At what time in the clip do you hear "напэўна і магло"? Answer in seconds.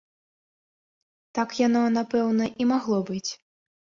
2.01-2.97